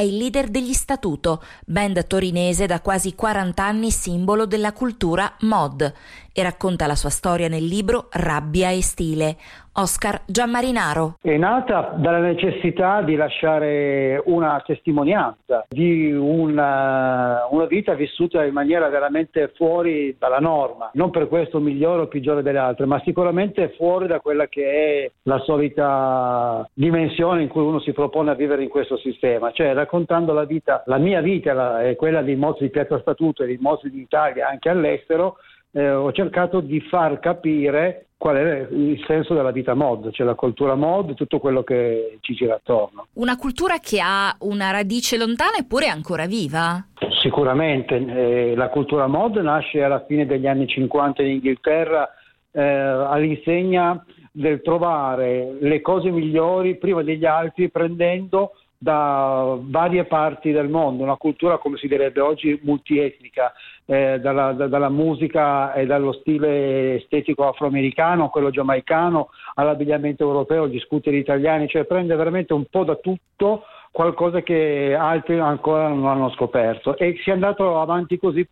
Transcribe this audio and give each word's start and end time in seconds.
È 0.00 0.02
il 0.02 0.16
leader 0.16 0.48
degli 0.48 0.72
Statuto, 0.72 1.42
band 1.66 2.06
torinese 2.06 2.64
da 2.64 2.80
quasi 2.80 3.14
40 3.14 3.62
anni 3.62 3.90
simbolo 3.90 4.46
della 4.46 4.72
cultura 4.72 5.36
mod 5.40 5.92
e 6.40 6.42
racconta 6.42 6.86
la 6.86 6.94
sua 6.94 7.10
storia 7.10 7.48
nel 7.48 7.64
libro 7.64 8.08
Rabbia 8.10 8.70
e 8.70 8.82
stile. 8.82 9.36
Oscar 9.74 10.22
Giammarinaro. 10.26 11.16
È 11.22 11.36
nata 11.36 11.94
dalla 11.96 12.18
necessità 12.18 13.02
di 13.02 13.14
lasciare 13.14 14.20
una 14.26 14.60
testimonianza 14.66 15.64
di 15.68 16.12
una, 16.12 17.46
una, 17.50 17.66
vita 17.66 17.94
vissuta 17.94 18.44
in 18.44 18.52
maniera 18.52 18.88
veramente 18.88 19.52
fuori 19.54 20.16
dalla 20.18 20.40
norma, 20.40 20.90
non 20.94 21.10
per 21.10 21.28
questo 21.28 21.60
migliore 21.60 22.02
o 22.02 22.08
peggiore 22.08 22.42
delle 22.42 22.58
altre, 22.58 22.86
ma 22.86 23.00
sicuramente 23.04 23.72
fuori 23.76 24.08
da 24.08 24.18
quella 24.18 24.48
che 24.48 24.64
è 25.04 25.10
la 25.22 25.38
solita 25.38 26.68
dimensione 26.74 27.42
in 27.42 27.48
cui 27.48 27.62
uno 27.62 27.80
si 27.80 27.92
propone 27.92 28.32
a 28.32 28.34
vivere 28.34 28.64
in 28.64 28.68
questo 28.68 28.96
sistema, 28.98 29.52
cioè 29.52 29.72
raccontando 29.72 30.32
la 30.32 30.44
vita, 30.44 30.82
la 30.86 30.98
mia 30.98 31.20
vita 31.20 31.82
e 31.82 31.94
quella 31.94 32.22
dei 32.22 32.36
mozzi 32.36 32.64
di 32.64 32.70
Piazza 32.70 32.98
Statuto 32.98 33.44
e 33.44 33.46
dei 33.46 33.58
mozzi 33.60 33.88
d'Italia 33.88 34.48
anche 34.48 34.68
all'estero, 34.68 35.36
eh, 35.72 35.90
ho 35.90 36.12
cercato 36.12 36.60
di 36.60 36.80
far 36.80 37.18
capire 37.20 38.06
qual 38.20 38.36
è 38.36 38.68
il 38.70 39.02
senso 39.06 39.32
della 39.32 39.50
vita 39.50 39.72
mod, 39.72 40.10
cioè 40.10 40.26
la 40.26 40.34
cultura 40.34 40.74
mod, 40.74 41.14
tutto 41.14 41.38
quello 41.38 41.62
che 41.62 42.18
ci 42.20 42.34
gira 42.34 42.56
attorno. 42.56 43.06
Una 43.14 43.36
cultura 43.36 43.78
che 43.78 43.98
ha 43.98 44.36
una 44.40 44.70
radice 44.70 45.16
lontana 45.16 45.56
eppure 45.56 45.86
ancora 45.86 46.26
viva? 46.26 46.84
Sicuramente, 47.22 47.94
eh, 47.96 48.54
la 48.54 48.68
cultura 48.68 49.06
mod 49.06 49.36
nasce 49.36 49.82
alla 49.82 50.04
fine 50.04 50.26
degli 50.26 50.46
anni 50.46 50.66
50 50.66 51.22
in 51.22 51.30
Inghilterra 51.30 52.10
eh, 52.50 52.62
all'insegna 52.62 54.04
del 54.30 54.60
trovare 54.60 55.56
le 55.58 55.80
cose 55.80 56.10
migliori 56.10 56.76
prima 56.76 57.02
degli 57.02 57.24
altri 57.24 57.70
prendendo 57.70 58.52
da 58.82 59.58
varie 59.60 60.04
parti 60.04 60.52
del 60.52 60.70
mondo, 60.70 61.02
una 61.02 61.16
cultura 61.16 61.58
come 61.58 61.76
si 61.76 61.86
direbbe 61.86 62.20
oggi 62.22 62.58
multietnica, 62.62 63.52
eh, 63.84 64.18
dalla, 64.20 64.52
da, 64.52 64.68
dalla, 64.68 64.88
musica 64.88 65.74
e 65.74 65.84
dallo 65.84 66.12
stile 66.12 66.94
estetico 66.94 67.46
afroamericano, 67.46 68.30
quello 68.30 68.48
giamaicano, 68.48 69.28
all'abbigliamento 69.56 70.24
europeo, 70.24 70.66
gli 70.66 70.78
scooter 70.78 71.12
italiani, 71.12 71.68
cioè 71.68 71.84
prende 71.84 72.16
veramente 72.16 72.54
un 72.54 72.64
po' 72.70 72.84
da 72.84 72.94
tutto 72.94 73.64
qualcosa 73.92 74.40
che 74.42 74.96
altri 74.98 75.38
ancora 75.38 75.88
non 75.88 76.06
hanno 76.06 76.30
scoperto 76.30 76.96
e 76.96 77.18
si 77.22 77.30
è 77.30 77.32
andato 77.32 77.80
avanti 77.80 78.18
così 78.18 78.46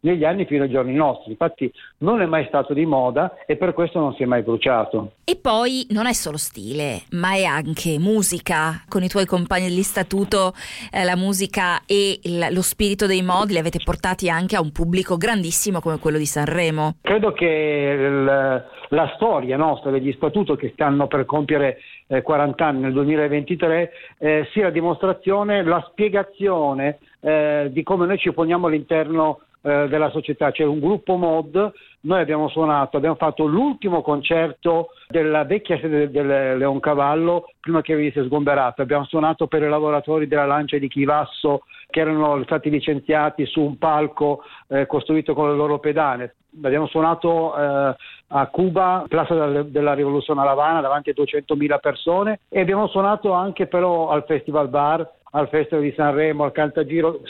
negli 0.00 0.24
anni 0.24 0.46
fino 0.46 0.64
ai 0.64 0.70
giorni 0.70 0.94
nostri. 0.94 1.30
Infatti 1.30 1.72
non 1.98 2.20
è 2.20 2.26
mai 2.26 2.46
stato 2.46 2.74
di 2.74 2.84
moda 2.84 3.36
e 3.46 3.56
per 3.56 3.72
questo 3.72 4.00
non 4.00 4.14
si 4.14 4.22
è 4.22 4.26
mai 4.26 4.42
bruciato. 4.42 5.12
E 5.24 5.36
poi 5.36 5.86
non 5.90 6.06
è 6.06 6.12
solo 6.12 6.36
stile, 6.36 7.02
ma 7.12 7.34
è 7.34 7.44
anche 7.44 7.98
musica. 7.98 8.82
Con 8.88 9.02
i 9.02 9.08
tuoi 9.08 9.26
compagni 9.26 9.68
di 9.68 9.82
statuto 9.82 10.52
eh, 10.92 11.04
la 11.04 11.16
musica 11.16 11.82
e 11.86 12.18
il, 12.22 12.48
lo 12.50 12.62
spirito 12.62 13.06
dei 13.06 13.22
modi 13.22 13.52
li 13.52 13.58
avete 13.58 13.78
portati 13.84 14.28
anche 14.28 14.56
a 14.56 14.60
un 14.60 14.72
pubblico 14.72 15.16
grandissimo 15.16 15.80
come 15.80 15.98
quello 15.98 16.18
di 16.18 16.26
Sanremo. 16.26 16.96
Credo 17.02 17.32
che 17.32 17.46
il, 17.46 18.24
la 18.24 19.12
storia 19.14 19.56
nostra 19.56 19.90
degli 19.90 20.12
statuto 20.12 20.56
che 20.56 20.70
stanno 20.74 21.06
per 21.06 21.24
compiere 21.26 21.78
eh, 22.08 22.22
40 22.22 22.66
anni 22.66 22.80
nel 22.80 22.92
2023 22.92 23.92
eh, 24.18 24.48
sia 24.50 24.64
la 24.64 24.70
dimostrazione, 24.80 25.62
la 25.62 25.84
spiegazione 25.90 26.98
eh, 27.20 27.68
di 27.70 27.82
come 27.82 28.06
noi 28.06 28.18
ci 28.18 28.32
poniamo 28.32 28.66
all'interno 28.66 29.40
eh, 29.62 29.88
della 29.88 30.10
società. 30.10 30.50
C'è 30.50 30.64
un 30.64 30.80
gruppo 30.80 31.16
mod, 31.16 31.72
noi 32.02 32.20
abbiamo 32.20 32.48
suonato, 32.48 32.96
abbiamo 32.96 33.16
fatto 33.16 33.44
l'ultimo 33.44 34.00
concerto 34.02 34.88
della 35.08 35.44
vecchia 35.44 35.78
sede 35.78 36.10
del 36.10 36.56
Leoncavallo 36.56 37.50
prima 37.60 37.82
che 37.82 37.94
venisse 37.94 38.24
sgomberato. 38.24 38.82
Abbiamo 38.82 39.04
suonato 39.04 39.46
per 39.46 39.62
i 39.62 39.68
lavoratori 39.68 40.26
della 40.26 40.46
Lancia 40.46 40.78
di 40.78 40.88
Chivasso 40.88 41.64
che 41.90 42.00
erano 42.00 42.42
stati 42.44 42.70
licenziati 42.70 43.44
su 43.46 43.60
un 43.60 43.76
palco 43.76 44.42
eh, 44.68 44.86
costruito 44.86 45.34
con 45.34 45.50
le 45.50 45.56
loro 45.56 45.78
pedane. 45.78 46.34
Abbiamo 46.62 46.86
suonato 46.86 47.54
eh, 47.56 47.94
a 48.28 48.46
Cuba, 48.46 49.04
Plaza 49.08 49.62
della 49.62 49.94
Rivoluzione 49.94 50.40
a 50.40 50.44
Lavana, 50.44 50.80
davanti 50.80 51.10
a 51.10 51.14
200.000 51.14 51.80
persone 51.80 52.40
e 52.48 52.60
abbiamo 52.60 52.86
suonato 52.86 53.32
anche 53.32 53.66
però 53.66 54.08
al 54.08 54.24
Festival 54.24 54.68
Bar 54.68 55.08
al 55.30 55.48
Festival 55.48 55.84
di 55.84 55.92
Sanremo, 55.96 56.44
al 56.44 56.52
Cantagiro, 56.52 57.20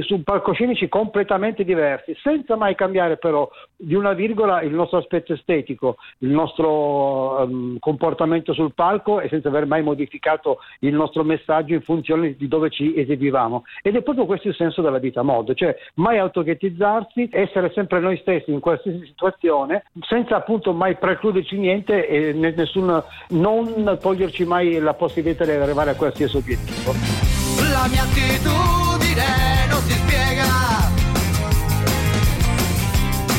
su 0.00 0.22
palcoscenici 0.22 0.88
completamente 0.88 1.64
diversi, 1.64 2.16
senza 2.22 2.56
mai 2.56 2.74
cambiare 2.74 3.16
però 3.16 3.48
di 3.76 3.94
una 3.94 4.12
virgola 4.12 4.62
il 4.62 4.72
nostro 4.72 4.98
aspetto 4.98 5.32
estetico, 5.32 5.96
il 6.18 6.30
nostro 6.30 7.42
um, 7.42 7.78
comportamento 7.78 8.52
sul 8.52 8.74
palco 8.74 9.20
e 9.20 9.28
senza 9.28 9.48
aver 9.48 9.66
mai 9.66 9.82
modificato 9.82 10.58
il 10.80 10.94
nostro 10.94 11.22
messaggio 11.22 11.74
in 11.74 11.82
funzione 11.82 12.34
di 12.36 12.48
dove 12.48 12.70
ci 12.70 12.98
esibivamo. 12.98 13.64
Ed 13.82 13.96
è 13.96 14.02
proprio 14.02 14.26
questo 14.26 14.48
il 14.48 14.54
senso 14.54 14.82
della 14.82 14.98
vita 14.98 15.22
mod, 15.22 15.54
cioè 15.54 15.76
mai 15.94 16.18
autoghettizzarsi, 16.18 17.28
essere 17.32 17.70
sempre 17.72 18.00
noi 18.00 18.16
stessi 18.18 18.50
in 18.50 18.60
qualsiasi 18.60 19.04
situazione, 19.06 19.84
senza 20.00 20.36
appunto 20.36 20.72
mai 20.72 20.96
precluderci 20.96 21.56
niente 21.56 22.06
e 22.06 22.32
nessun, 22.32 23.02
non 23.28 23.98
toglierci 24.00 24.44
mai 24.44 24.78
la 24.78 24.94
possibilità 24.94 25.44
di 25.44 25.50
arrivare 25.52 25.90
a 25.90 25.94
qualsiasi 25.94 26.36
obiettivo 26.36 27.27
la 27.66 27.86
mia 27.88 28.02
attitudine 28.02 29.66
non 29.68 29.82
si 29.86 29.92
spiega. 29.92 30.90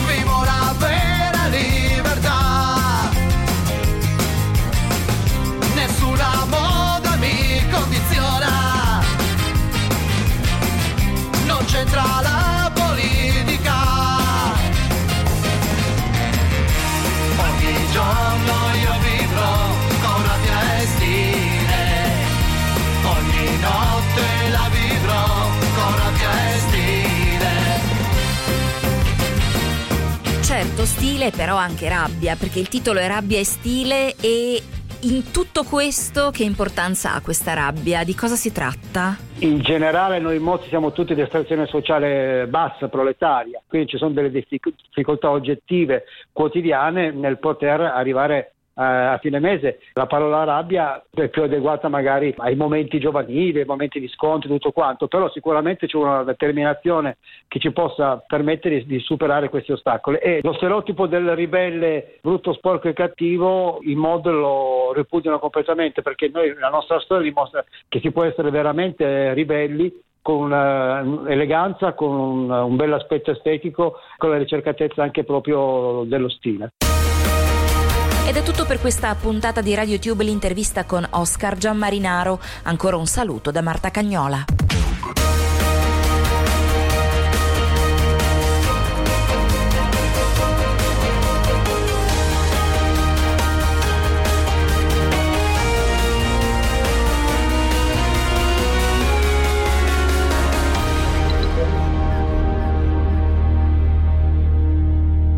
Vivo 0.08 0.44
la 0.44 0.76
vera 0.78 1.48
libertà. 1.48 3.10
Nessuna 5.76 6.46
moda 6.46 7.16
mi 7.16 7.64
condiziona. 7.70 9.02
Non 11.46 11.66
c'entra 11.66 12.04
la 12.22 12.49
Certo, 30.50 30.84
stile 30.84 31.30
però 31.30 31.58
anche 31.58 31.88
rabbia, 31.88 32.36
perché 32.36 32.58
il 32.58 32.70
titolo 32.70 32.98
è 32.98 33.08
Rabbia 33.08 33.38
e 33.38 33.46
stile 33.46 34.16
e 34.20 34.60
in 35.02 35.30
tutto 35.32 35.64
questo 35.64 36.32
che 36.32 36.44
importanza 36.44 37.14
ha 37.14 37.22
questa 37.22 37.54
rabbia? 37.54 38.04
Di 38.04 38.16
cosa 38.16 38.34
si 38.34 38.52
tratta? 38.52 39.16
In 39.42 39.60
generale 39.60 40.18
noi 40.18 40.40
mozzi 40.40 40.68
siamo 40.70 40.92
tutti 40.92 41.14
di 41.14 41.22
estrazione 41.22 41.68
sociale 41.68 42.48
bassa, 42.48 42.88
proletaria, 42.88 43.62
quindi 43.68 43.90
ci 43.90 43.98
sono 43.98 44.10
delle 44.10 44.32
difficoltà 44.32 45.30
oggettive 45.30 46.06
quotidiane 46.34 47.12
nel 47.12 47.38
poter 47.38 47.82
arrivare 47.82 48.54
a 48.80 49.18
fine 49.18 49.40
mese. 49.40 49.80
La 49.94 50.06
parola 50.06 50.44
rabbia 50.46 51.04
è 51.14 51.28
più 51.28 51.44
adeguata 51.44 51.90
magari 51.90 52.34
ai 52.38 52.56
momenti 52.56 53.00
giovanili, 53.00 53.60
ai 53.60 53.66
momenti 53.66 54.00
di 54.00 54.08
scontri, 54.08 54.48
tutto 54.50 54.72
quanto, 54.72 55.08
però 55.08 55.30
sicuramente 55.30 55.86
c'è 55.86 55.98
una 55.98 56.24
determinazione 56.24 57.18
che 57.48 57.60
ci 57.60 57.72
possa 57.72 58.24
permettere 58.26 58.86
di 58.86 59.00
superare 59.00 59.50
questi 59.50 59.74
ostacoli. 59.74 60.18
E 60.18 60.40
lo 60.42 60.54
stereotipo 60.54 61.08
del 61.08 61.36
ribelle 61.36 62.20
brutto, 62.22 62.54
sporco 62.54 62.88
e 62.88 62.94
cattivo 62.94 63.80
in 63.82 63.98
modo 63.98 64.32
lo 64.32 64.94
ripudiano 64.94 65.40
completamente 65.40 66.02
perché 66.02 66.30
noi 66.32 66.56
la 66.58 66.70
nostra 66.70 67.00
storia 67.00 67.24
dimostra 67.24 67.64
che 67.88 68.00
si 68.00 68.12
può 68.12 68.24
essere 68.24 68.50
veramente 68.50 69.34
ribelli 69.34 69.92
con 70.22 70.54
eleganza, 71.28 71.94
con 71.94 72.12
un, 72.12 72.50
un 72.50 72.76
bel 72.76 73.06
estetico, 73.10 73.96
con 74.18 74.30
la 74.30 74.38
ricercatezza 74.38 75.02
anche 75.02 75.24
proprio 75.24 76.04
dello 76.06 76.30
stile. 76.30 76.74
Ed 78.30 78.36
è 78.36 78.44
tutto 78.44 78.68
per 78.68 78.80
questa 78.80 79.16
puntata 79.16 79.60
di 79.60 79.74
RadioTube, 79.74 80.24
l'intervista 80.24 80.86
con 80.86 81.04
Oscar 81.14 81.58
Giammarinaro. 81.58 82.40
Ancora 82.66 82.96
un 82.96 83.08
saluto 83.08 83.50
da 83.50 83.64
Marta 83.64 83.90
Cagnola. 83.90 84.46